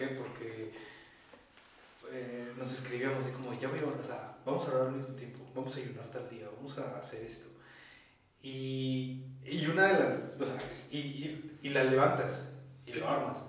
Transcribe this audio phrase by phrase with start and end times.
[0.00, 0.06] qué?
[0.14, 0.72] Porque
[2.10, 5.14] eh, nos escribíamos así como, ya voy a, o sea, vamos a hablar al mismo
[5.14, 7.50] tiempo, vamos a ayunar tal día, vamos a hacer esto.
[8.42, 10.56] Y, y una de las, o sea,
[10.90, 12.52] y, y, y la levantas
[12.86, 13.44] y lo armas.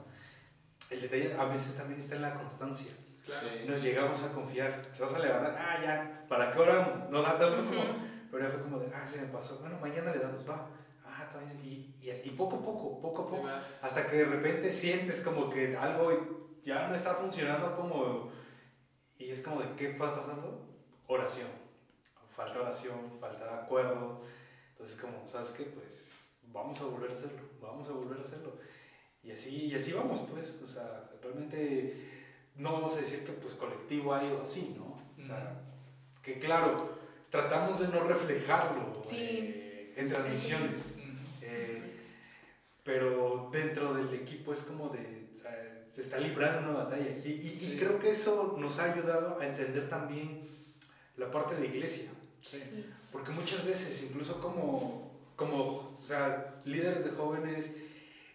[0.89, 2.91] El detalle a veces también está en la constancia.
[3.65, 7.09] Nos llegamos a confiar, se vas a levantar, ah, ya, ¿para qué oramos?
[7.09, 7.83] No da tanto como,
[8.29, 10.67] pero ya fue como de, ah, se me pasó, bueno, mañana le damos, va.
[11.63, 13.47] Y, y, y poco a poco, poco a poco,
[13.81, 18.31] hasta que de repente sientes como que algo ya no está funcionando como
[19.21, 20.67] y es como de, ¿qué está pasando?
[21.07, 21.47] Oración.
[22.35, 24.21] Falta oración, falta acuerdo.
[24.71, 25.65] Entonces, como, ¿sabes qué?
[25.65, 28.57] Pues vamos a volver a hacerlo, vamos a volver a hacerlo.
[29.21, 30.55] Y así, y así vamos, pues.
[30.63, 32.09] O sea, realmente
[32.55, 34.99] no vamos a decir que pues colectivo ha ido así, ¿no?
[35.17, 35.61] O sea,
[36.23, 36.75] que claro,
[37.29, 40.79] tratamos de no reflejarlo eh, en transmisiones.
[42.83, 45.29] Pero dentro del equipo es como de,
[45.91, 47.17] se está librando una batalla.
[47.23, 50.47] Y, y, creo que eso nos ha ayudado a entender también
[51.17, 52.09] la parte de iglesia.
[53.11, 57.71] Porque muchas veces, incluso como, como o sea, líderes de jóvenes,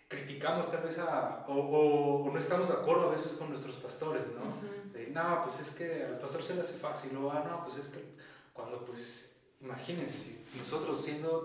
[0.06, 4.28] criticamos tal vez a, o, o, no estamos de acuerdo a veces con nuestros pastores,
[4.34, 4.92] ¿no?
[4.92, 7.78] De, no, pues es que al pastor se le hace fácil, o, ah, no, pues
[7.78, 8.04] es que
[8.52, 11.44] cuando, pues, imagínense, si nosotros siendo,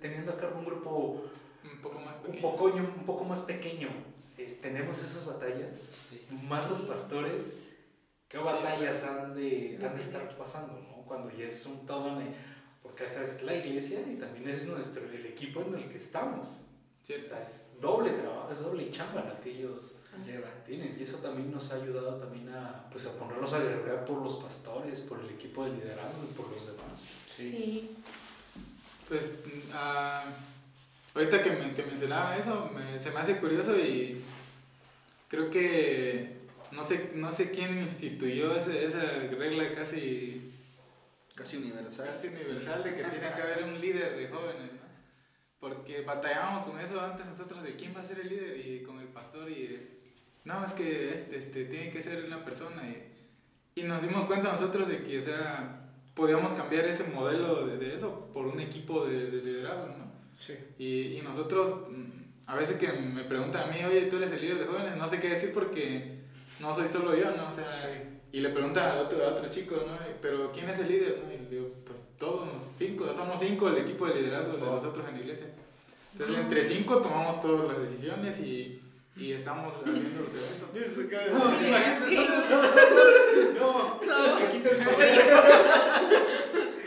[0.00, 1.24] teniendo a cargo un grupo
[1.64, 4.10] un poco más pequeño, un poco, un poco más pequeño
[4.60, 6.16] tenemos esas batallas,
[6.48, 7.58] más los pastores,
[8.28, 11.04] ¿qué batallas han de, han de estar pasando, ¿no?
[11.06, 12.18] Cuando ya es un todo,
[12.82, 16.62] porque esa es la iglesia y también es nuestro, el equipo en el que estamos.
[17.02, 19.94] O sea, es doble trabajo, es doble chamba la que ellos
[20.66, 20.96] tienen.
[20.98, 24.36] Y eso también nos ha ayudado también a, pues, a ponernos a guerrear por los
[24.36, 27.02] pastores, por el equipo de liderazgo y por los demás.
[27.26, 27.96] Sí.
[29.08, 29.40] Pues,
[29.72, 30.30] uh,
[31.14, 34.20] ahorita que, me, que mencionaba eso, se me hace curioso y
[35.28, 36.40] creo que
[36.72, 39.00] no sé, no sé quién instituyó esa
[39.30, 40.52] regla casi...
[41.34, 42.10] Casi universal.
[42.12, 44.80] Casi universal de que tiene que haber un líder de jóvenes, ¿no?
[45.58, 49.00] Porque batallábamos con eso antes nosotros de quién va a ser el líder y con
[49.00, 49.98] el pastor y...
[50.44, 54.52] No, es que este, este tiene que ser una persona y, y nos dimos cuenta
[54.52, 59.06] nosotros de que, o sea, podíamos cambiar ese modelo de, de eso por un equipo
[59.06, 60.09] de, de liderazgo, ¿no?
[60.32, 60.54] Sí.
[60.78, 61.86] Y, y nosotros
[62.50, 65.08] a veces que me preguntan a mí, oye, tú eres el líder de jóvenes, no
[65.08, 66.18] sé qué decir porque
[66.58, 67.48] no soy solo yo, ¿no?
[67.48, 67.68] O sea,
[68.32, 69.96] y le preguntan al otro, a otro chico, ¿no?
[70.20, 71.22] Pero ¿quién es el líder?
[71.32, 75.14] Y le digo, pues todos, cinco, somos cinco el equipo de liderazgo de nosotros en
[75.14, 75.46] la iglesia.
[76.12, 78.82] Entonces, entre cinco tomamos todas las decisiones y,
[79.16, 80.60] y estamos haciendo los eventos.
[83.60, 84.38] No, no,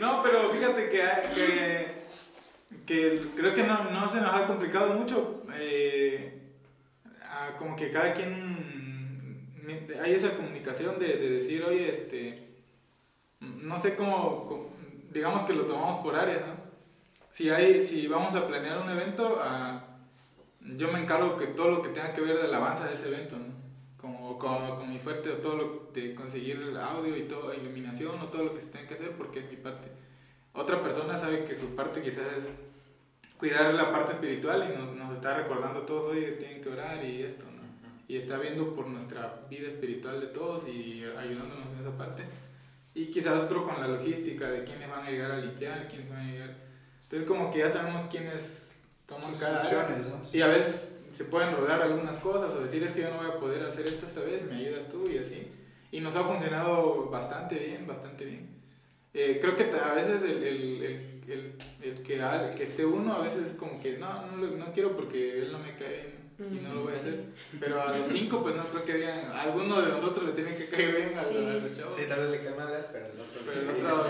[0.00, 1.02] no, pero fíjate que,
[1.34, 1.93] que
[2.86, 5.44] que creo que no, no se nos ha complicado mucho.
[5.54, 6.40] Eh,
[7.58, 9.58] como que cada quien
[10.02, 12.56] hay esa comunicación de, de, decir, oye, este,
[13.40, 14.70] no sé cómo,
[15.10, 16.54] digamos que lo tomamos por áreas, ¿no?
[17.30, 19.40] Si, hay, si vamos a planear un evento,
[20.60, 23.08] yo me encargo que todo lo que tenga que ver de la alabanza de ese
[23.08, 23.54] evento, ¿no?
[23.96, 28.26] Como, con, con mi fuerte, todo lo de conseguir el audio y todo, iluminación o
[28.26, 29.88] todo lo que se tenga que hacer, porque es mi parte.
[30.52, 32.54] Otra persona sabe que su parte quizás es
[33.44, 37.04] cuidar la parte espiritual y nos, nos está recordando a todos, oye, tienen que orar
[37.04, 37.60] y esto, ¿no?
[38.08, 42.22] Y está viendo por nuestra vida espiritual de todos y ayudándonos en esa parte.
[42.94, 46.20] Y quizás otro con la logística de quiénes van a llegar a limpiar, quiénes van
[46.20, 46.54] a llegar.
[47.02, 51.82] Entonces como que ya sabemos quiénes toman cada funciones, Y a veces se pueden rolar
[51.82, 54.50] algunas cosas o decir es que yo no voy a poder hacer esto esta vez,
[54.50, 55.48] me ayudas tú y así.
[55.92, 58.54] Y nos ha funcionado bastante bien, bastante bien.
[59.12, 63.22] Eh, creo que a veces el, el el, el, que, el que esté uno a
[63.22, 66.64] veces es como que no, no, no quiero porque él no me cae bien y
[66.64, 67.24] no lo voy a hacer.
[67.60, 70.56] Pero a los cinco, pues no creo que digan, a alguno de nosotros le tiene
[70.56, 71.36] que caer bien sí.
[71.36, 71.94] a, los chavos.
[71.96, 74.04] Sí, tal vez le cae mal, pero el otro, pero el otro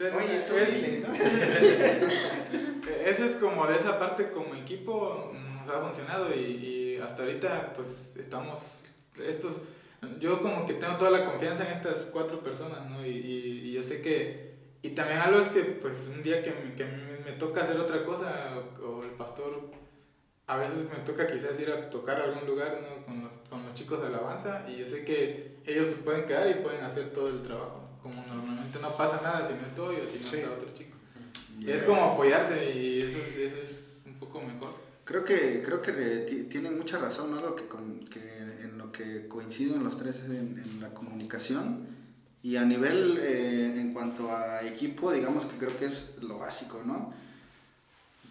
[0.00, 1.12] Oye, tú es, ¿no?
[3.06, 7.74] Ese es como de esa parte como equipo nos ha funcionado y, y hasta ahorita
[7.74, 8.60] pues estamos
[9.22, 9.56] estos
[10.18, 13.04] yo como que tengo toda la confianza en estas cuatro personas, ¿no?
[13.04, 14.49] Y, y, y yo sé que
[14.82, 18.04] y también algo es que, pues, un día que me, que me toca hacer otra
[18.04, 19.70] cosa, o, el pastor,
[20.46, 23.04] a veces me toca quizás ir a tocar a algún lugar ¿no?
[23.04, 26.48] con, los, con los chicos de alabanza, y yo sé que ellos se pueden quedar
[26.50, 27.88] y pueden hacer todo el trabajo.
[28.02, 30.96] Como normalmente no pasa nada si no estoy o si no está otro chico.
[31.60, 34.74] Y es como apoyarse, y eso es, eso es un poco mejor.
[35.04, 35.92] Creo que, creo que
[36.50, 37.40] tienen mucha razón, ¿no?
[37.42, 41.99] Lo que, con, que en lo que coinciden los tres en, en la comunicación
[42.42, 46.82] y a nivel, eh, en cuanto a equipo, digamos que creo que es lo básico,
[46.84, 47.12] ¿no?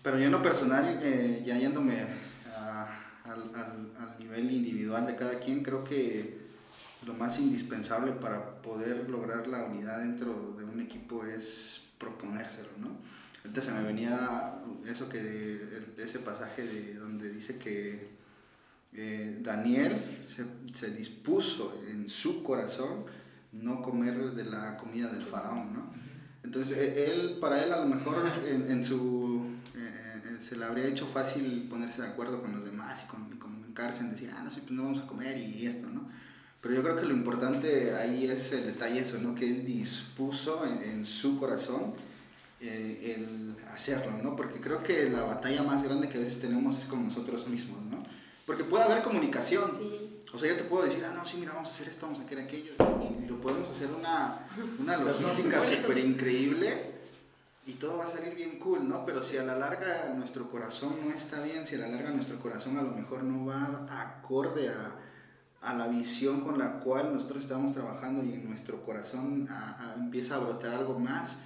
[0.02, 2.06] Pero yo en lo personal, eh, ya yéndome
[2.56, 2.88] a,
[3.26, 6.40] al, nivel individual de cada quien, creo que
[7.06, 12.98] lo más indispensable para poder lograr la unidad dentro de un equipo es proponérselo, ¿no?
[13.44, 18.10] Ahorita se me venía eso que ese pasaje de donde dice que
[18.94, 19.96] eh, Daniel
[20.28, 20.46] se,
[20.78, 23.06] se dispuso en su corazón
[23.52, 25.94] no comer de la comida del faraón, ¿no?
[26.44, 30.66] Entonces e- él, para él a lo mejor en, en su eh, eh, se le
[30.66, 34.32] habría hecho fácil ponerse de acuerdo con los demás y, con, y comunicarse en decir,
[34.36, 36.10] ah, no, sí, pues no vamos a comer y, esto, ¿no?
[36.62, 39.34] Pero yo creo que lo importante ahí es el detalle eso, ¿no?
[39.34, 41.94] Que él dispuso en, en su corazón
[42.60, 44.36] eh, el hacerlo, ¿no?
[44.36, 47.82] Porque creo que la batalla más grande que a veces tenemos es con nosotros mismos,
[47.86, 48.04] ¿no?
[48.46, 49.64] Porque puede haber comunicación.
[49.78, 50.09] Sí.
[50.34, 52.22] O sea, yo te puedo decir, ah, no, sí, mira, vamos a hacer esto, vamos
[52.22, 52.74] a hacer aquello.
[53.22, 54.40] Y lo podemos hacer una,
[54.80, 56.92] una logística súper increíble
[57.66, 59.06] y todo va a salir bien cool, ¿no?
[59.06, 62.40] Pero si a la larga nuestro corazón no está bien, si a la larga nuestro
[62.40, 64.96] corazón a lo mejor no va acorde a,
[65.62, 69.96] a la visión con la cual nosotros estamos trabajando y en nuestro corazón a- a-
[69.96, 71.38] empieza a brotar algo más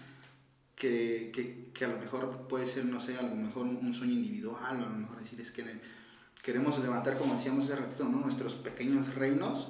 [0.76, 3.94] que, que, que a lo mejor puede ser, no sé, a lo mejor un, un
[3.94, 5.64] sueño individual, o a lo mejor decir es que
[6.44, 8.20] queremos levantar, como decíamos hace ratito, ¿no?
[8.20, 9.70] nuestros pequeños reinos.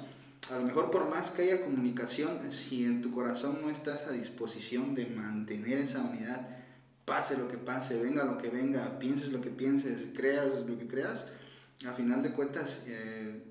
[0.52, 4.12] A lo mejor por más que haya comunicación, si en tu corazón no estás a
[4.12, 6.46] disposición de mantener esa unidad,
[7.06, 10.86] pase lo que pase, venga lo que venga, pienses lo que pienses, creas lo que
[10.86, 11.24] creas,
[11.86, 13.42] a final de cuentas eh,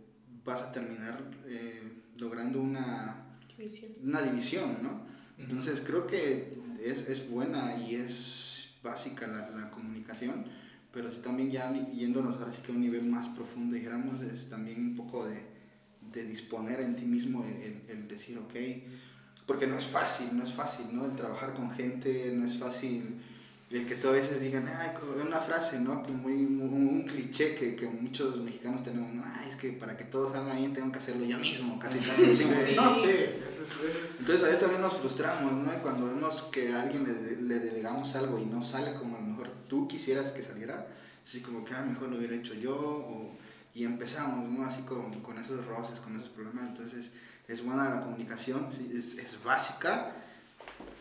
[0.46, 3.26] vas a terminar eh, logrando una,
[3.58, 3.92] División.
[4.04, 5.06] una división, ¿no?
[5.38, 10.46] Entonces creo que es, es buena y es básica la, la comunicación,
[10.94, 14.48] pero sí también ya yéndonos ahora sí que a un nivel más profundo, dijéramos, es
[14.50, 15.40] también un poco de,
[16.13, 18.54] de disponer en ti mismo el, el- decir, ok,
[19.48, 21.06] porque no es fácil, no es fácil, ¿no?
[21.06, 23.19] El trabajar con gente, no es fácil
[23.72, 24.90] el que todas veces digan, ay,
[25.25, 26.04] una frase, ¿no?
[26.04, 29.24] Que muy, muy- un cliché que, que muchos mexicanos tenemos, ¿no?
[29.25, 32.36] Ay, es que para que todo salga bien tengo que hacerlo yo mismo, casi casi
[32.36, 32.45] Sí,
[32.75, 32.94] ¿no?
[32.95, 35.74] sí, eso es- Entonces a veces también nos frustramos, ¿no?
[35.74, 39.22] Y Cuando vemos que a alguien le, le delegamos algo y no sale como a
[39.44, 40.88] mejor tú quisieras que saliera,
[41.25, 43.36] así como que ah, mejor lo hubiera hecho yo, o-
[43.75, 44.66] y empezamos, ¿no?
[44.66, 46.68] Así con, con esos roces, con esos problemas.
[46.69, 47.12] Entonces
[47.48, 50.12] es buena la comunicación, sí, es, es básica,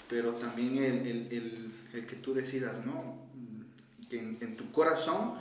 [0.08, 3.20] pero también el, el, el, el que tú decidas, ¿no?
[4.08, 5.34] Que en, en tu corazón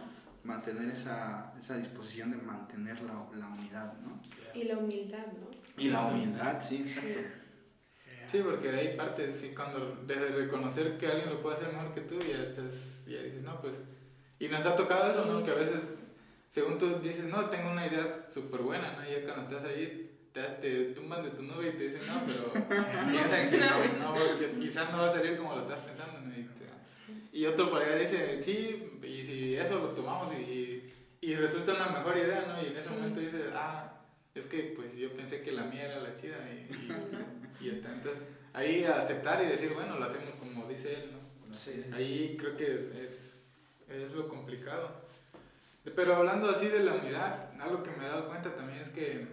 [0.44, 4.19] mantener esa, esa disposición de mantener la, la unidad, ¿no?
[4.53, 5.50] Y la humildad, ¿no?
[5.81, 7.19] Y la humildad, sí, exacto.
[8.31, 11.94] Sí, porque de ahí parte, sí, cuando de reconocer que alguien lo puede hacer mejor
[11.94, 13.75] que tú, ya dices, ya dices, no, pues.
[14.39, 15.44] Y nos ha tocado eso, ¿no?
[15.44, 15.92] Que a veces,
[16.50, 19.04] según tú dices, no, tengo una idea súper buena, ¿no?
[19.07, 22.22] Y ya cuando estás ahí, te, te tumban de tu nube y te dicen, no,
[22.25, 22.54] pero
[23.12, 23.69] piensan que no,
[24.00, 26.31] no, porque quizás no va a salir como lo estás pensando, ¿no?
[26.34, 30.89] Y, te- y otro por allá dice, sí, y si eso lo tomamos y,
[31.19, 32.62] y resulta una mejor idea, ¿no?
[32.63, 32.95] Y en ese Sí.
[32.95, 33.94] momento dices, ah,
[34.34, 36.89] es que pues yo pensé que la mía era la chida y, y,
[37.62, 38.24] y entonces
[38.54, 41.54] ahí aceptar y decir, bueno, lo hacemos como dice él, ¿no?
[41.56, 41.90] Sí, sí, sí.
[41.94, 43.44] Ahí creo que es,
[43.90, 45.02] es lo complicado.
[45.96, 49.28] Pero hablando así de la unidad, algo que me he dado cuenta también es que,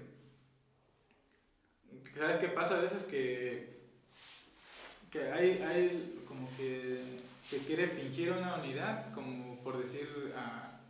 [2.17, 3.05] ¿sabes qué pasa a veces?
[3.05, 3.79] Que,
[5.11, 10.81] que hay, hay como que se quiere fingir una unidad, como por decir, ah,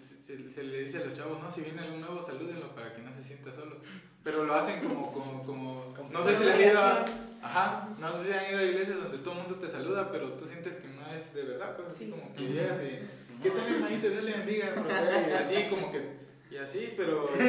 [0.00, 3.02] se, se- le dice a los chavos, no, si viene algún nuevo, salúdenlo para que
[3.02, 3.80] no se sienta solo.
[4.24, 7.04] Pero lo hacen como, como, como no sé si han ido a,
[7.42, 10.32] Ajá, no sé si han ido a iglesias donde todo el mundo te saluda, pero
[10.32, 12.10] tú sientes que no es de verdad, pues así Sí.
[12.10, 14.08] como que llegas y, ¿qué tal hermanito?
[14.08, 14.90] Dios le bendiga, profe",
[15.28, 16.00] y así como que,
[16.50, 17.44] y así, pero mi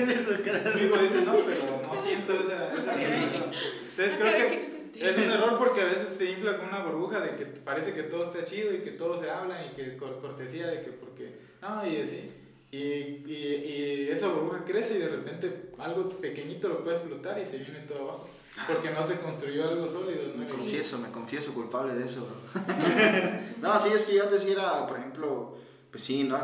[0.82, 5.58] hijo dice, no, pero no siento esa, esa Entonces creo que ¿quién es un error
[5.58, 8.74] porque a veces se infla con una burbuja de que parece que todo está chido
[8.74, 12.32] y que todo se habla y que cor- cortesía de que porque, no, y así.
[12.72, 17.46] Y, y, y esa burbuja crece y de repente algo pequeñito lo puede explotar y
[17.46, 18.30] se viene todo abajo.
[18.68, 20.44] Porque no se construyó algo sólido, ¿no?
[20.44, 22.26] Me confieso, me confieso culpable de eso.
[23.62, 25.58] no, sí, es que yo antes era, por ejemplo,
[25.92, 26.38] pues sí, ¿no?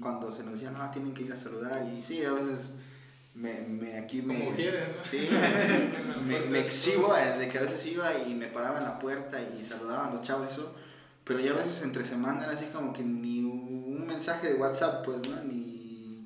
[0.00, 1.84] Cuando se nos decía, no, tienen que ir a saludar.
[1.92, 2.70] Y sí, a veces
[3.34, 4.38] me, me aquí me...
[4.38, 5.04] Como mujeres, ¿no?
[5.04, 5.28] Sí,
[6.24, 9.38] me, me exhibo eh, de que a veces iba y me paraba en la puerta
[9.40, 10.72] y saludaban los chavos eso.
[11.24, 15.04] Pero ya a veces entre semana era así como que ni un mensaje de WhatsApp,
[15.04, 15.42] pues, ¿no?
[15.42, 15.57] Ni,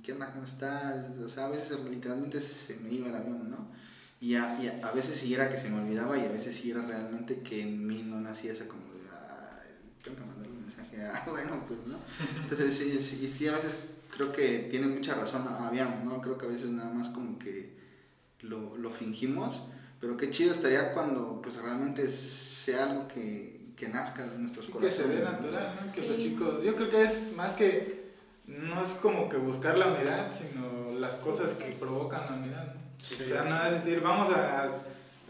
[0.02, 0.32] ¿qué onda?
[0.32, 1.16] ¿Cómo estás?
[1.18, 3.68] O sea, a veces literalmente se me iba el avión, ¿no?
[4.20, 6.56] Y a, y a, a veces sí era que se me olvidaba y a veces
[6.56, 9.68] sí era realmente que en mí no nacía esa como de, "Ay,
[10.02, 11.96] tengo que mandarle un mensaje, ah, bueno, pues, ¿no?
[12.40, 13.76] Entonces sí, sí, sí, a veces
[14.14, 16.20] creo que tiene mucha razón Aviam, ¿no?
[16.20, 17.76] Creo que a veces nada más como que
[18.42, 19.62] lo, lo fingimos,
[20.00, 24.72] pero qué chido estaría cuando pues realmente sea algo que, que nazca de nuestros Sí,
[24.72, 25.18] que se corazones.
[25.18, 25.92] ve natural, ¿no?
[25.92, 26.08] Que Sí.
[26.08, 28.01] los chicos, yo creo que es más que
[28.58, 32.74] no es como que buscar la unidad, sino las cosas que provocan la unidad.
[32.74, 34.70] o sea, no es decir, vamos a...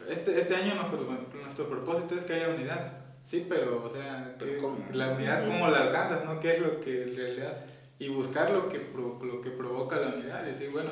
[0.08, 1.06] Este, este año nuestro,
[1.42, 2.92] nuestro propósito es que haya unidad.
[3.24, 4.78] Sí, pero, o sea, ¿Pero que- cómo?
[4.92, 6.24] la unidad, ¿cómo la alcanzas?
[6.24, 6.40] ¿no?
[6.40, 7.56] ¿Qué es lo que en realidad...
[7.98, 10.44] Y buscar lo que, pro- lo que provoca la unidad.
[10.44, 10.90] Y decir, bueno,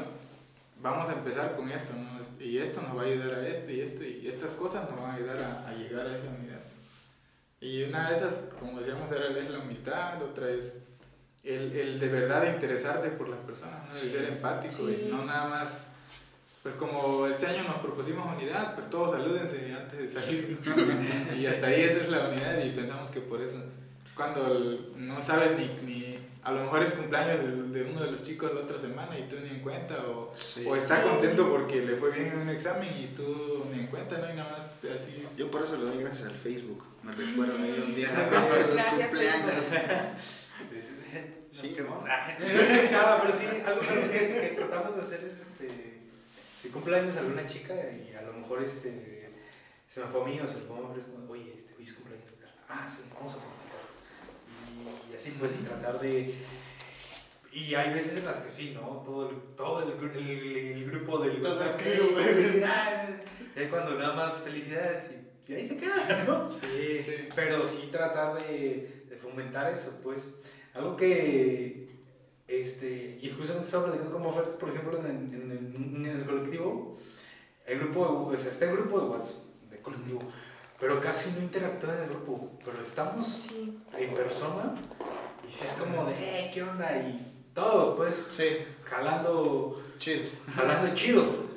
[0.81, 2.21] vamos a empezar con esto, ¿no?
[2.45, 5.11] Y esto nos va a ayudar a esto y esto, y estas cosas nos van
[5.11, 6.61] a ayudar a, a llegar a esa unidad.
[7.61, 10.77] Y una de esas, como decíamos, era es la humildad, otra es
[11.45, 13.95] el, el de verdad interesarse por las personas, ¿no?
[13.95, 14.07] Sí.
[14.09, 15.05] de ser empático Sí.
[15.07, 15.87] y no nada más,
[16.63, 20.59] pues como este año nos propusimos unidad, pues todos salúdense antes de salir.
[21.39, 23.57] y hasta ahí esa es la unidad y pensamos que por eso,
[24.15, 27.39] cuando el- no sabes ni, ni, a lo mejor es cumpleaños
[27.73, 30.33] de, de uno de los chicos la otra semana y tú ni en cuenta, o,
[30.67, 31.09] o está Sí.
[31.09, 34.31] contento porque le fue bien en un examen y tú ni en cuenta, ¿no?
[34.31, 34.65] Y nada más
[35.01, 35.27] así.
[35.39, 36.83] Yo por eso le doy gracias al Facebook.
[37.03, 38.09] Me recuerdo ahí un día
[38.53, 38.61] Sí.
[38.73, 39.65] Gracias, cumpleaños.
[41.51, 42.05] Sí, vamos.
[42.05, 45.69] No, pero sí, algo, algo que, que tratamos de hacer es este.
[46.61, 49.31] Si cumpleaños alguna chica y a lo mejor este.
[49.89, 51.75] Se me fue a mí o se le fue a mi es como, oye, este,
[51.77, 52.31] hoy es cumpleaños.
[52.69, 53.81] Ah, sí, vamos a felicitar.
[55.09, 56.35] Y, y así pues, y tratar de.
[57.53, 59.03] Y hay veces en las que sí, ¿no?
[59.05, 62.17] Todo el, todo el, el, el grupo del Todo el crew.
[63.57, 66.49] Y ahí cuando nada más felicidades y, y ahí se queda, ¿no?
[66.49, 67.29] Sí, sí.
[67.35, 70.29] Pero sí tratar de, de fomentar eso, pues.
[70.75, 71.87] Algo que,
[72.47, 76.97] este, y justamente estaba platicando con ofertas, por ejemplo, en, en, en- en el colectivo,
[77.67, 80.21] el grupo, de- o sea, está el grupo de WhatsApp, de colectivo,
[80.79, 83.79] pero casi no interactúa en el grupo, pero estamos Sí.
[83.97, 84.75] en persona
[85.49, 86.97] y sí es como de, eh, ¿qué onda?
[86.99, 88.45] Y todos, pues, Sí,
[88.85, 90.23] jalando, chido.
[90.55, 91.51] jalando chido.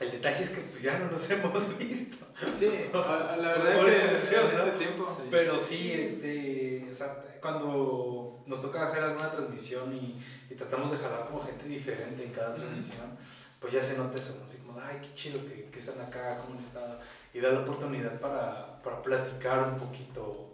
[0.00, 2.16] El detalle es que pues, ya no nos hemos visto.
[2.52, 4.64] Sí, la verdad Por es que en ¿no?
[4.64, 5.06] este tiempo.
[5.06, 5.22] Sí.
[5.30, 10.98] Pero sí, este, o sea, cuando nos toca hacer alguna transmisión y, y tratamos de
[10.98, 13.16] jalar como gente diferente en cada transmisión,
[13.58, 14.46] pues ya se nota eso, ¿no?
[14.46, 16.98] así como, ay, qué chido que, que están acá, cómo han estado,
[17.34, 20.50] y da la oportunidad para, para platicar un poquito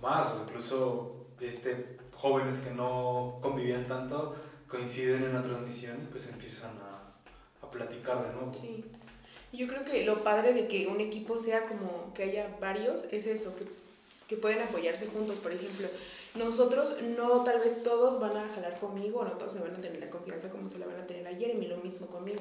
[0.00, 4.34] más, o incluso este, jóvenes que no convivían tanto
[4.68, 8.52] coinciden en la transmisión y pues empiezan a, a platicar de nuevo.
[8.54, 8.84] Sí.
[9.52, 13.26] Yo creo que lo padre de que un equipo sea como que haya varios es
[13.26, 13.66] eso, que,
[14.34, 15.38] que pueden apoyarse juntos.
[15.38, 15.88] Por ejemplo,
[16.34, 20.00] nosotros no, tal vez todos van a jalar conmigo, no todos me van a tener
[20.00, 22.40] la confianza como se la van a tener a Jeremy, lo mismo conmigo.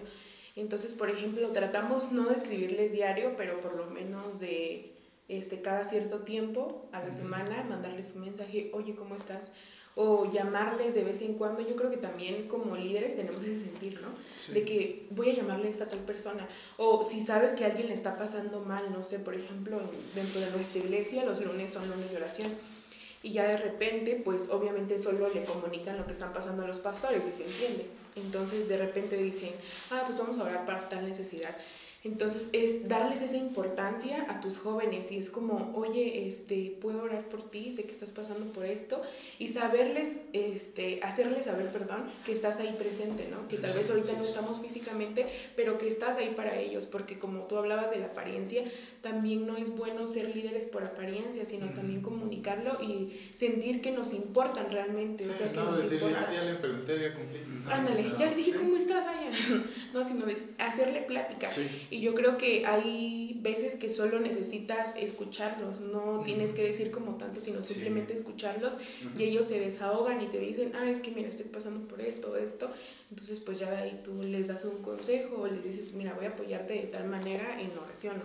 [0.55, 4.92] Entonces, por ejemplo, tratamos no de escribirles diario, pero por lo menos de
[5.29, 9.51] este, cada cierto tiempo a la semana mandarles un mensaje, oye, ¿cómo estás?
[9.95, 11.61] O llamarles de vez en cuando.
[11.61, 14.07] Yo creo que también como líderes tenemos ese sentir, ¿no?
[14.53, 16.47] de que voy a llamarle a esta tal persona.
[16.77, 20.15] O si sabes que a alguien le está pasando mal, no sé, por ejemplo, en-
[20.15, 22.51] dentro de nuestra iglesia los lunes son lunes de oración.
[23.21, 26.79] Y ya de repente, pues obviamente solo le comunican lo que están pasando a los
[26.79, 27.85] pastores y se entiende.
[28.15, 29.51] Entonces de repente dicen,
[29.91, 31.55] ah, pues vamos a orar para tal necesidad.
[32.03, 37.29] Entonces es darles esa importancia a tus jóvenes y es como, oye, este, puedo orar
[37.29, 39.01] por ti, sé que estás pasando por esto
[39.39, 43.47] y saberles, este, hacerles saber, perdón, que estás ahí presente, ¿no?
[43.47, 47.43] Que tal vez ahorita no estamos físicamente, pero que estás ahí para ellos, porque como
[47.43, 48.63] tú hablabas de la apariencia,
[49.01, 54.13] también no es bueno ser líderes por apariencia, sino también comunicarlo y sentir que nos
[54.13, 56.27] importan realmente, o sea, que no nos decirle, importa.
[56.29, 57.39] ah, ya le pregunté, ya cumplí.
[57.63, 58.57] No, Ándale, ya le dije sí.
[58.57, 59.31] cómo estás, Aya.
[59.93, 60.25] No, sino
[60.57, 61.47] hacerle plática.
[61.47, 61.69] Sí.
[61.93, 67.17] Y yo creo que hay veces que solo necesitas escucharlos, no tienes que decir como
[67.17, 67.75] tanto, sino Sí.
[67.75, 68.73] simplemente escucharlos
[69.15, 72.31] y ellos se desahogan y te dicen, ah, es que mira, estoy pasando por esto
[72.31, 72.71] o esto.
[73.11, 76.25] Entonces, pues ya de ahí tú les das un consejo o les dices, mira, voy
[76.25, 78.15] a apoyarte de tal manera en oración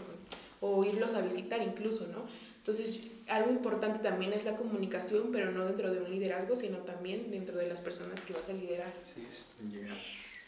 [0.62, 2.24] o, o irlos a visitar incluso, ¿no?
[2.56, 7.30] Entonces, algo importante también es la comunicación, pero no dentro de un liderazgo, sino también
[7.30, 8.94] dentro de las personas que vas a liderar.
[9.02, 9.96] Así es, llegar.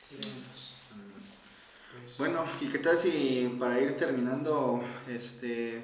[0.02, 0.16] Sí.
[1.92, 5.82] Pues, Bueno, ¿y qué tal si para ir terminando, este,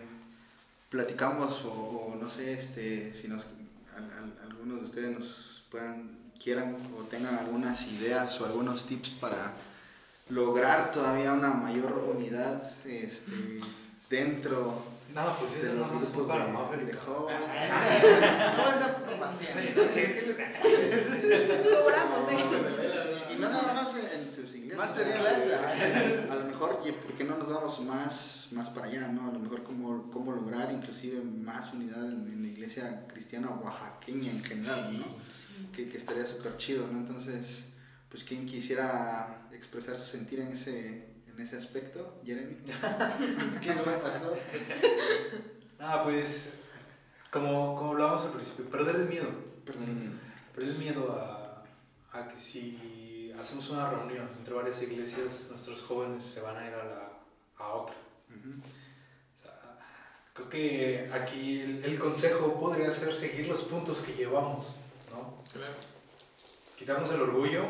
[0.88, 1.70] platicamos o,
[2.12, 3.46] o no sé, este, si nos,
[3.96, 9.10] al- al- algunos de ustedes nos puedan, quieran o tengan algunas ideas o algunos tips
[9.20, 9.52] para
[10.28, 13.60] lograr todavía una mayor unidad, este,
[14.10, 16.44] dentro Nada, pues de eso nada más para.
[21.80, 23.24] Cobramos, ¿eh?
[23.32, 24.54] Y no nada más en, sus
[26.88, 29.08] ¿y ¿por qué no nos vamos más, más para allá?
[29.08, 29.28] ¿no?
[29.28, 34.30] A lo mejor cómo, cómo lograr inclusive más unidad en, en la iglesia cristiana oaxaqueña
[34.30, 35.72] en general, ¿no?
[35.72, 36.98] Que, que estaría súper chido, ¿no?
[36.98, 37.64] Entonces,
[38.08, 42.56] pues quien quisiera expresar su sentir en ese, en ese aspecto, Jeremy.
[43.60, 44.36] ¿Qué me pasó?
[45.78, 46.60] Ah, pues,
[47.30, 49.28] como, como hablábamos al principio, perder el miedo.
[49.66, 50.18] Perdón.
[50.54, 51.62] Perder el miedo a,
[52.18, 52.78] a que si
[53.38, 57.12] hacemos una reunión entre varias iglesias, nuestros jóvenes se van a ir a, la,
[57.58, 57.94] a otra.
[58.28, 58.60] Ujú.
[58.60, 59.78] O sea,
[60.32, 65.42] creo que aquí el, el consejo podría ser seguir los puntos que llevamos, ¿no?
[65.52, 65.74] Claro.
[66.76, 67.64] Quitarnos el orgullo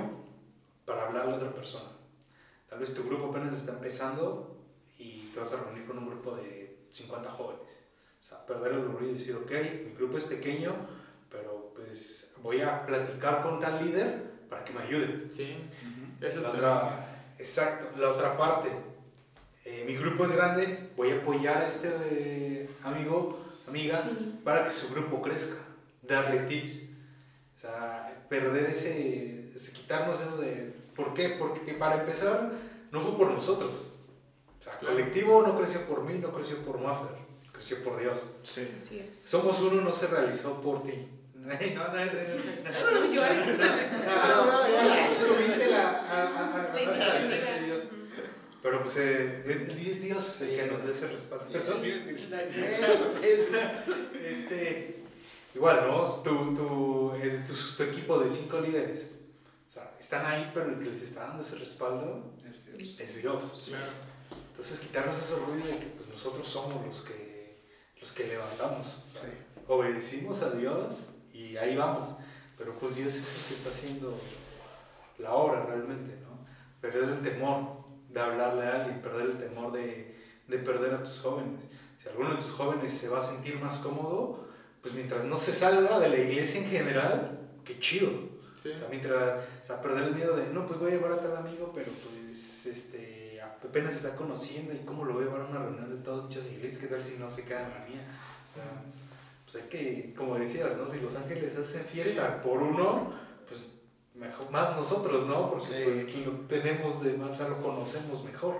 [0.84, 1.90] para hablarle a otra persona.
[2.68, 4.56] Tal vez tu grupo apenas está empezando
[4.98, 7.84] y te vas a reunir con un grupo de 50 jóvenes.
[8.20, 9.50] O sea, perder el orgullo y decir, ok,
[9.84, 10.74] mi grupo es pequeño,
[11.30, 15.26] pero pues voy a platicar con tal líder para que me ayude.
[15.30, 16.26] Sí, Ujú.
[16.26, 18.70] eso La otra- es- Exacto, la otra parte.
[19.64, 24.40] eh, mi grupo es grande, voy a apoyar a este eh, amigo, amiga, Sí.
[24.44, 25.56] para que su grupo crezca,
[26.02, 26.82] darle tips.
[27.56, 30.72] O sea, perder ese, ese quitarnos eso de...
[30.94, 31.30] ¿Por qué?
[31.30, 32.52] Porque para empezar,
[32.92, 33.92] no fue por nosotros.
[34.58, 34.94] O sea, Claro.
[34.94, 37.16] colectivo no creció por mí, no creció por Maffer,
[37.52, 38.24] creció por Dios.
[38.44, 38.72] Sí.
[38.78, 39.28] Así es.
[39.28, 41.06] Somos uno no se realizó por ti.
[41.46, 42.12] No, no, no, no,
[42.92, 43.00] no.
[43.06, 43.42] No llores.
[43.42, 47.50] O sea, tuviste la, a- a- a- La a- iniciativa.
[47.52, 47.82] de Dios.
[48.62, 49.42] Pero pues eh,
[49.78, 51.46] es Dios el que nos dé ese respaldo.
[54.24, 55.04] Este,
[55.54, 56.04] igual, ¿no?
[56.04, 59.12] Tu, tu, el- tu, tu equipo de cinco líderes.
[59.66, 63.00] O sea, están ahí, pero el que les está dando ese respaldo Es Dios.
[63.00, 63.64] es Dios.
[63.68, 63.92] Claro.
[64.50, 67.62] Entonces quitarnos ese orgullo de que pues, nosotros somos los que,
[68.00, 69.04] los que levantamos.
[69.06, 69.28] O sea, Sí.
[69.68, 72.16] Obedecimos a Dios y ahí vamos.
[72.56, 74.18] Pero pues Dios es el que está haciendo
[75.18, 76.46] la obra realmente, ¿no?
[76.80, 80.16] Perder el temor de hablarle a alguien, perder el temor de,
[80.48, 81.64] de perder a tus jóvenes.
[82.02, 84.48] Si alguno de tus jóvenes se va a sentir más cómodo,
[84.80, 88.10] pues mientras no se salga de la iglesia en general, qué chido.
[88.56, 88.70] Sí.
[88.70, 91.20] O sea, mientras, o sea, perder el miedo de, no, pues voy a llevar a
[91.20, 95.42] tal amigo, pero pues, este, apenas se está conociendo y cómo lo voy a llevar
[95.42, 97.86] a una reunión de todas muchas iglesias, ¿qué tal si no se queda en la
[97.86, 98.06] mía?
[98.48, 98.64] O sea,
[99.46, 100.88] pues hay que, como decías, ¿no?
[100.88, 103.12] Si los ángeles hacen fiesta por uno,
[103.48, 103.62] pues
[104.14, 105.50] mejor, más nosotros, ¿no?
[105.50, 105.82] Porque Sí.
[105.84, 108.56] pues lo tenemos de más, o sea, lo conocemos mejor.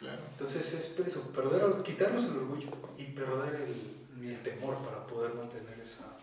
[0.00, 0.20] Claro.
[0.32, 5.78] Entonces es eso, perder, quitarnos el orgullo y perder el, el temor para poder mantener
[5.80, 6.16] esa,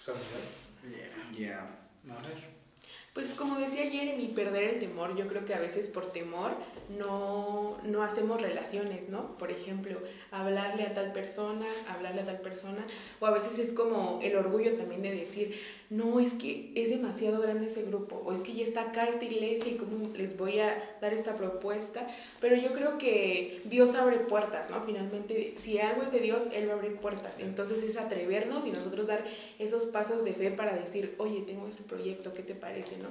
[0.00, 1.32] esa unidad.
[1.36, 1.60] Yeah.
[2.10, 2.57] A ver.
[3.18, 6.52] Pues como decía Jeremy, perder el temor, yo creo que a veces por temor
[6.96, 9.36] no, no hacemos relaciones, ¿no?
[9.38, 9.98] Por ejemplo,
[10.30, 12.86] hablarle a tal persona, hablarle a tal persona,
[13.18, 15.58] o a veces es como el orgullo también de decir,
[15.90, 19.24] no, es que es demasiado grande ese grupo, o es que ya está acá esta
[19.24, 22.06] iglesia y cómo les voy a dar esta propuesta,
[22.40, 24.82] pero yo creo que Dios abre puertas, ¿no?
[24.84, 28.70] Finalmente, si algo es de Dios, Él va a abrir puertas, entonces es atrevernos y
[28.70, 29.24] nosotros dar
[29.58, 33.07] esos pasos de fe para decir, oye, tengo ese proyecto, ¿qué te parece, no?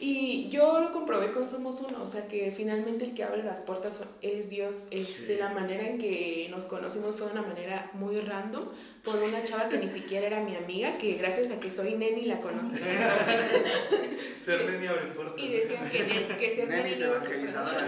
[0.00, 3.60] Y yo lo comprobé con Somos Uno, o sea que finalmente el que abre las
[3.60, 4.82] puertas es Dios.
[4.90, 5.36] Este, Sí.
[5.38, 8.64] La manera en que nos conocimos fue de una manera muy random
[9.04, 12.26] por una chava que ni siquiera era mi amiga, que gracias a que soy neni
[12.26, 12.78] la conocí.
[14.44, 15.38] Ser neni abre puertas.
[15.42, 17.80] Y decían que, que ser neni ser evangelizadora.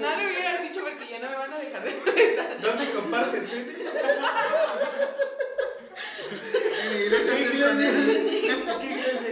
[0.00, 2.60] No le hubieras dicho porque ya no me van a dejar de molestar.
[2.60, 3.72] ¿Dónde compartes, neni?
[7.08, 7.90] Iglesia ¿Qué iglesia?
[8.80, 9.30] ¿Qué iglesia?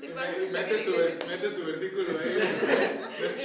[0.00, 0.06] De
[0.38, 0.90] de Mete tu,
[1.26, 2.34] mete tu versículo ahí.
[3.22, 3.40] Los a-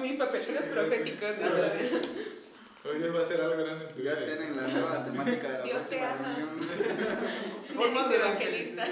[0.00, 1.44] Mis papelitos proféticos de...
[2.84, 4.26] Hoy Dios va a hacer algo grande en tu Ya vida.
[4.26, 6.34] tienen la nueva temática de la Dios te próxima ama.
[6.36, 6.68] reunión.
[7.94, 8.84] Nenis evangelista.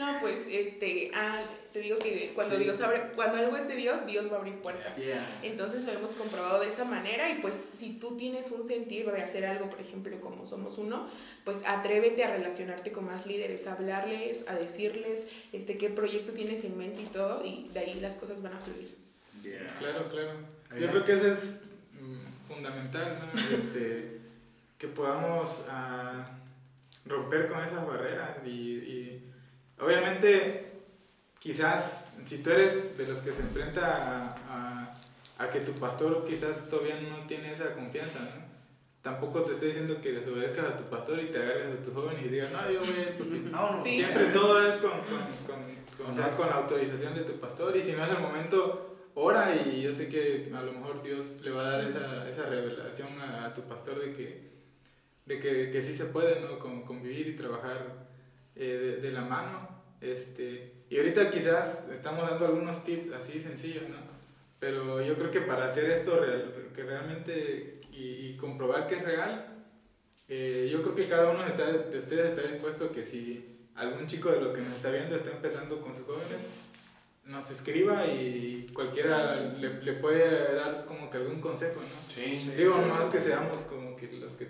[0.00, 1.42] No, pues, este, ah,
[1.74, 2.64] te digo que cuando Sí.
[2.64, 4.96] Dios abre, cuando algo es de Dios, Dios va a abrir puertas.
[4.96, 5.40] Yeah.
[5.42, 9.22] Entonces lo hemos comprobado de esa manera y pues si tú tienes un sentir de
[9.22, 11.06] hacer algo, por ejemplo, como somos uno,
[11.44, 16.64] pues atrévete a relacionarte con más líderes, a hablarles, a decirles este qué proyecto tienes
[16.64, 18.96] en mente y todo y de ahí las cosas van a fluir.
[19.42, 19.66] Yeah.
[19.80, 20.32] Claro, claro.
[20.80, 21.60] Yo creo que eso es
[22.00, 23.38] mm, fundamental, ¿no?
[23.54, 24.18] Este,
[24.78, 26.38] que podamos ah,
[27.04, 29.29] romper con esas barreras y, y
[29.80, 30.72] obviamente
[31.38, 34.96] quizás si tú eres de los que se enfrenta a, a-
[35.38, 38.50] a que tu pastor quizás todavía no tiene esa confianza, ¿no?
[39.02, 42.18] Tampoco te estoy diciendo que desobedezcas a tu pastor y te agarres a tu joven
[42.22, 43.42] y digas, no, yo voy a ir por ti".
[43.50, 43.82] Vámonos.
[43.82, 43.96] Sí.
[43.96, 45.00] Siempre todo es con, con,
[45.46, 45.64] con,
[45.96, 48.98] con- o sea, con la autorización de tu pastor y si no es el momento,
[49.14, 52.42] ora y yo sé que a lo mejor Dios le va a dar esa, esa
[52.42, 54.50] revelación a, a tu pastor de que,
[55.24, 56.58] de que, que sí se puede ¿no?
[56.58, 58.09] Con- convivir y trabajar
[58.60, 59.68] eh, de, de la mano.
[60.00, 63.96] Este, y ahorita quizás estamos dando algunos tips así sencillos, ¿no?
[64.58, 69.02] Pero yo creo que para hacer esto real- que realmente y, y comprobar que es
[69.04, 69.46] real,
[70.28, 74.30] eh, yo creo que cada uno está- de ustedes está dispuesto que si algún chico
[74.30, 76.38] de lo que nos está viendo está empezando con sus jóvenes,
[77.24, 82.12] nos escriba y cualquiera le, le puede dar como que algún consejo, ¿no?
[82.14, 82.50] Sí, sí.
[82.56, 84.46] Digo, no es que seamos como que los que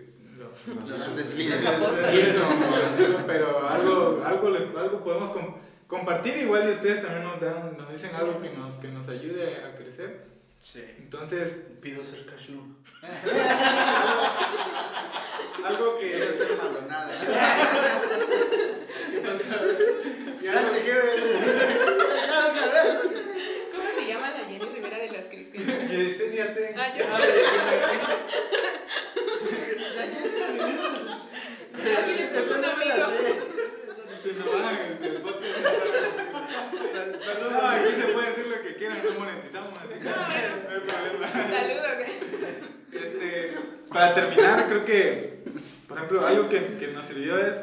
[3.26, 7.90] pero algo, algo, le- algo podemos com- compartir igual y ustedes también nos dan, nos
[7.90, 10.24] dicen algo que nos, que nos ayude a crecer.
[10.62, 10.84] Sí.
[10.98, 12.60] Entonces, Pido ser cashew.
[15.64, 16.10] algo que...
[16.10, 17.10] Quiero ser Maldonado.
[19.10, 19.60] ¿Qué pasa?
[20.42, 21.02] Ya algo- te quiero.
[23.74, 25.90] ¿Cómo se llama la Jenny Rivera de las cristianas?
[25.90, 26.78] Yesenia Ten.
[26.78, 27.04] Ah, yo.
[31.82, 33.06] Ah, Filipe es un amigo.
[34.22, 35.50] Se nos bajan el, el podcast.
[37.40, 40.10] No, aquí se puede decir lo que quieran, no monetizamos, así que no
[40.70, 41.26] hay problema.
[41.32, 41.86] Saludos.
[42.92, 43.54] Este,
[43.88, 45.44] para terminar, creo que,
[45.88, 47.56] por ejemplo, algo que, que nos sirvió es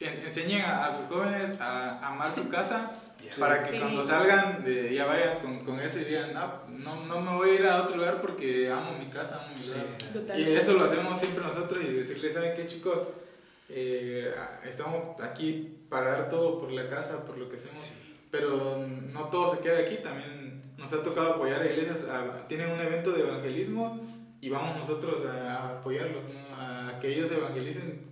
[0.00, 2.92] en- enseñen a, a sus jóvenes a amar su casa
[3.38, 3.78] para que Sí.
[3.78, 7.50] cuando salgan de, ya vayan con, con eso y digan, no, no, no me voy
[7.50, 9.70] a ir a otro lugar porque amo mi casa, amo mi Sí.
[9.70, 9.86] lugar.
[9.98, 10.56] Y Totalmente.
[10.58, 12.98] eso lo hacemos siempre nosotros y decirles, ¿saben qué chicos?
[13.68, 14.32] Eh,
[14.64, 17.92] estamos aquí para dar todo por la casa, por lo que hacemos, Sí.
[18.30, 22.70] pero no todo se queda aquí, también nos ha tocado apoyar a iglesias, a- tienen
[22.70, 24.00] un evento de evangelismo
[24.40, 26.56] y vamos nosotros a, apoyarlos, ¿no?
[26.62, 28.04] a que ellos evangelicen.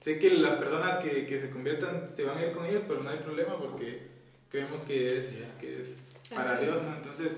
[0.00, 3.02] Sé que las personas que, que se conviertan se van a ir con ellos, pero
[3.02, 4.06] no hay problema porque
[4.50, 5.58] creemos que es, Yeah.
[5.60, 5.88] que es
[6.34, 6.64] para Así.
[6.64, 6.96] Dios, ¿no?
[6.96, 7.32] Entonces,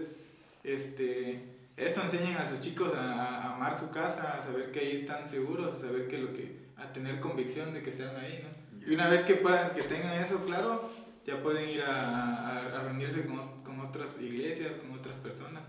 [0.64, 1.42] este,
[1.76, 5.28] eso enseñan a sus chicos a, a amar su casa, a saber que ahí están
[5.28, 8.86] seguros, a saber que lo que, a tener convicción de que están ahí, ¿no?
[8.90, 10.90] Y una vez que puedan, que tengan eso claro,
[11.26, 15.62] ya pueden ir a, a- a reunirse con, con otras iglesias, con otras personas.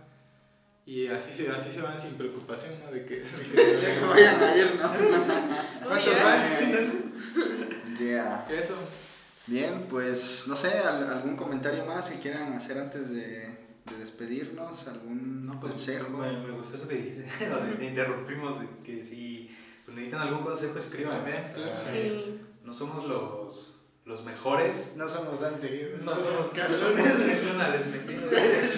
[0.86, 2.91] Y así se, así se van sin preocupación, ¿no?
[2.91, 4.89] De que, de que- Ya que vayan a ir, ¿no?
[5.88, 6.13] ¿Cuántos
[8.00, 8.48] Ya.
[8.50, 8.76] Eso.
[9.48, 13.39] Bien, pues no sé, al- algún comentario más que quieran hacer antes de,
[13.86, 16.10] de despedirnos, algún No, pues consejo.
[16.17, 19.48] Me, me gustó eso que dijiste, donde te interrumpimos, que si
[19.91, 20.73] necesitan algún consejo.
[21.10, 21.78] También, claro.
[21.80, 22.39] Sí.
[22.63, 25.97] No somos los, los mejores, No somos Dante.
[26.02, 27.06] no somos cabrones.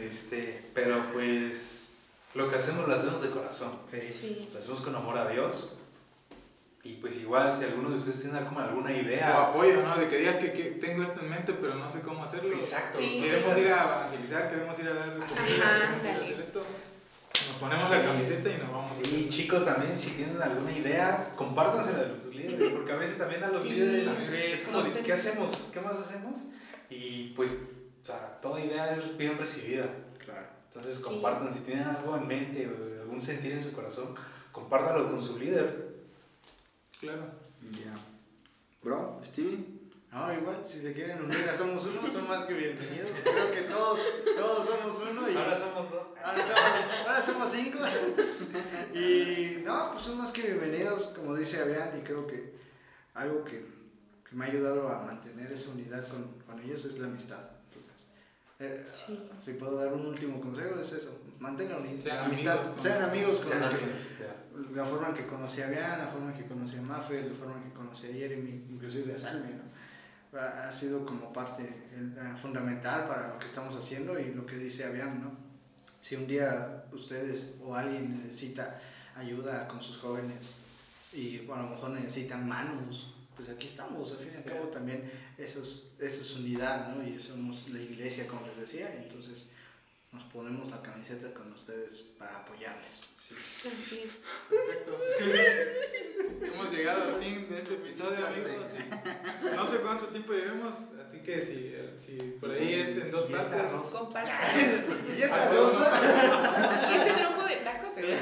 [0.00, 3.72] Este, pero pues lo que hacemos lo hacemos de corazón.
[3.92, 4.48] Sí.
[4.52, 5.74] Lo hacemos con amor a Dios.
[6.84, 9.42] Y pues igual si alguno de ustedes tiene como alguna O idea.
[9.48, 9.98] apoyo, ¿no?
[9.98, 12.52] De que digas que, que tengo esto en mente, pero no sé cómo hacerlo.
[12.54, 12.98] Exacto.
[12.98, 13.20] Sí.
[13.20, 16.24] Queremos ir a evangelizar, queremos ir a dar Ajá, queremos ir a dale.
[16.24, 16.64] hacer esto.
[17.60, 17.94] Ponemos Sí.
[17.94, 18.96] la camiseta y nos vamos.
[18.96, 23.42] Sí, chicos también, si tienen alguna idea, compártansela a los líderes, porque a veces también
[23.44, 23.70] a los Sí.
[23.70, 24.36] líderes Sí.
[24.36, 25.68] es como, de, ¿qué hacemos?
[25.72, 26.38] ¿Qué más hacemos?
[26.90, 27.68] Y pues,
[28.02, 29.86] o sea, toda idea es bien recibida.
[30.18, 30.46] Claro.
[30.68, 31.02] Entonces Sí.
[31.02, 34.14] compartan, si tienen algo en mente o algún sentir en su corazón,
[34.52, 35.88] compártalo con su líder.
[37.00, 37.26] Claro.
[37.72, 37.94] Ya.
[38.82, 39.77] Bro, Stevie.
[40.12, 43.10] No, igual, si se quieren unir a Somos Uno, son más que bienvenidos.
[43.22, 44.00] Creo que todos,
[44.36, 46.06] todos somos uno y Ahora somos dos.
[46.24, 47.78] ahora somos, ahora somos cinco.
[48.94, 52.54] Y no, pues son más que bienvenidos, como dice Avian, y creo que
[53.14, 53.66] algo que,
[54.28, 57.40] que me ha ayudado a mantener esa unidad con, con ellos es la amistad.
[57.74, 58.08] Entonces,
[58.60, 59.28] eh, Sí.
[59.44, 63.46] si puedo dar un último consejo, es eso: mantengan la amistad, amigos sean amigos con
[63.46, 66.76] Sean los que la forma en que conocí a Bian, la forma en que conocí
[66.78, 69.67] a Maffer, la forma en que conocí a Jeremy, inclusive a Salme, ¿no?
[70.36, 74.84] Ha, sido como parte eh, fundamental para lo que estamos haciendo y lo que dice
[74.84, 75.48] Aviam, ¿no?
[76.00, 78.80] Si un día ustedes o alguien necesita
[79.16, 80.66] ayuda con sus jóvenes
[81.12, 84.68] y bueno, a lo mejor necesitan manos, pues aquí estamos, al fin y al cabo
[84.68, 87.06] también eso es, eso es unidad, ¿no?
[87.06, 89.48] Y somos la iglesia, como les decía, y entonces
[90.12, 93.08] nos ponemos la camiseta con ustedes para apoyarles.
[93.28, 94.20] Así es.
[94.48, 94.98] Perfecto.
[96.46, 98.70] Hemos llegado al fin de este episodio, amigos.
[99.54, 100.74] No sé cuánto tiempo llevemos,
[101.06, 103.90] así que si, si por ahí es en dos Y esta partes.
[103.90, 104.34] Compartan.
[105.18, 106.00] Y esta Ah, rosa.
[106.90, 107.92] Y este trompo de tacos.
[107.98, 108.16] ¿eh?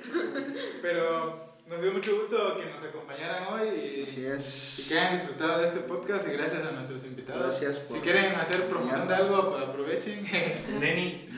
[0.82, 4.86] Pero nos dio mucho gusto que nos acompañaran hoy y, Así y es.
[4.88, 7.42] que hayan disfrutado de este podcast y gracias a nuestros invitados.
[7.60, 10.26] Gracias por Si quieren hacer promoción de algo, pues aprovechen.
[10.80, 11.28] Neni,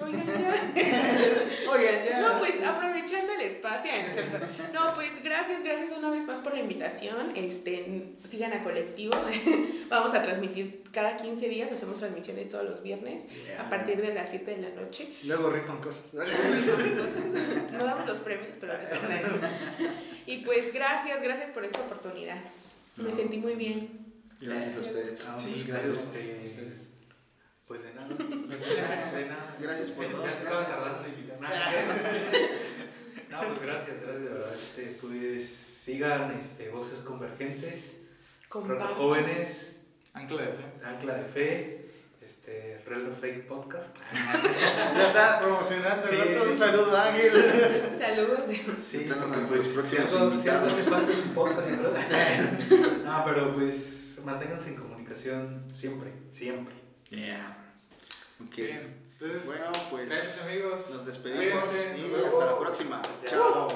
[0.00, 0.54] Oigan, ya.
[1.72, 2.20] Oigan, ya.
[2.20, 4.46] No, pues aprovechando el espacio, ¿no es cierto?
[4.72, 7.32] No, pues gracias, gracias una vez más por la invitación.
[7.34, 9.14] Este, sigan a Colectivo.
[9.88, 14.30] Vamos a transmitir cada 15 días, hacemos transmisiones todos los viernes a partir de las
[14.30, 15.08] 7 de la noche.
[15.24, 16.12] Luego rifan cosas.
[17.72, 18.74] No damos los premios, pero
[20.26, 22.38] Y pues gracias, gracias por esta oportunidad.
[22.96, 23.14] Me No.
[23.14, 24.06] sentí muy bien.
[24.40, 25.24] Gracias a ustedes.
[25.28, 26.90] Ah, Sí, pues gracias, gracias a ustedes.
[27.68, 28.08] Pues de nada.
[28.08, 29.56] De nada.
[29.60, 30.22] gracias por todo.
[30.22, 31.72] Gracias, estaba tardando en ah.
[33.30, 34.54] No, pues gracias, gracias, de verdad.
[34.54, 38.06] Este, pues sigan este, Voces Convergentes,
[38.50, 40.64] Proto Jóvenes, Ancla de Fe.
[40.82, 41.88] Ancla de Fe
[42.28, 43.96] este, Real Fake Podcast.
[44.12, 46.16] ya está promocionando, sí.
[46.50, 47.32] Un saludo, Ángel.
[47.98, 48.40] Saludos.
[48.46, 49.94] Sí, sí pues,
[53.04, 56.77] no, pero pues manténganse en comunicación siempre, siempre.
[57.10, 57.56] Yeah.
[58.46, 58.66] Okay.
[58.66, 59.08] Bien.
[59.20, 60.42] Entonces, bueno, pues.
[60.42, 60.90] Amigos.
[60.90, 61.64] Nos despedimos.
[61.96, 63.02] Y hasta la próxima.
[63.24, 63.68] Chao.